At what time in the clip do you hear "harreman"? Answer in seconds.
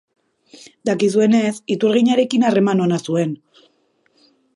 2.49-2.81